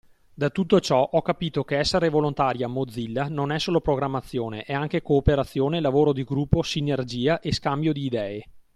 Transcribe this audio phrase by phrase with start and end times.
[0.33, 5.03] Da tutto ciò ho capito che essere volontaria Mozilla non è solo programmazione, è anche
[5.03, 8.43] cooperazione, lavoro di gruppo, sinergia e scambio di idee.